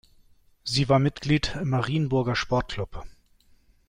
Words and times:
Sie 0.63 0.89
war 0.89 0.97
Mitglied 0.97 1.53
im 1.61 1.69
Marienburger 1.69 2.35
Sport-Club. 2.35 3.03